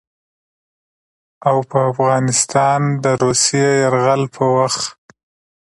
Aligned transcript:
او 1.47 1.57
په 1.69 1.77
افغانستان 1.91 2.79
د 3.03 3.05
روسي 3.21 3.61
يرغل 3.83 4.21
په 4.35 4.43
وخت 4.57 4.87